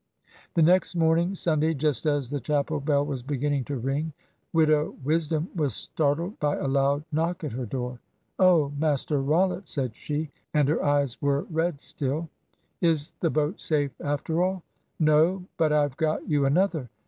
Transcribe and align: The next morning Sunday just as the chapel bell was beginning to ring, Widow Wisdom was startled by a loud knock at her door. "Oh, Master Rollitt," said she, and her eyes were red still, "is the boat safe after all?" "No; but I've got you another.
The 0.55 0.63
next 0.63 0.95
morning 0.95 1.35
Sunday 1.35 1.75
just 1.75 2.07
as 2.07 2.31
the 2.31 2.39
chapel 2.39 2.79
bell 2.79 3.05
was 3.05 3.21
beginning 3.21 3.65
to 3.65 3.75
ring, 3.75 4.13
Widow 4.51 4.95
Wisdom 5.03 5.47
was 5.55 5.75
startled 5.75 6.39
by 6.39 6.55
a 6.55 6.67
loud 6.67 7.03
knock 7.11 7.43
at 7.43 7.51
her 7.51 7.67
door. 7.67 7.99
"Oh, 8.39 8.73
Master 8.79 9.21
Rollitt," 9.21 9.69
said 9.69 9.95
she, 9.95 10.31
and 10.55 10.67
her 10.69 10.83
eyes 10.83 11.21
were 11.21 11.43
red 11.51 11.81
still, 11.81 12.29
"is 12.81 13.13
the 13.19 13.29
boat 13.29 13.61
safe 13.61 13.91
after 14.03 14.41
all?" 14.41 14.63
"No; 14.99 15.45
but 15.55 15.71
I've 15.71 15.97
got 15.97 16.27
you 16.27 16.47
another. 16.47 16.89